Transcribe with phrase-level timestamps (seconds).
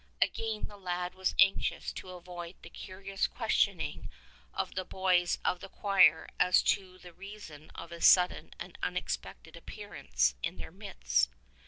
[0.19, 4.09] Again, the lad was anxious to avoid the curious questioning
[4.51, 9.15] of the boys of the choir as to the reason of his sudden and unex
[9.19, 11.29] pected appearance in their midst.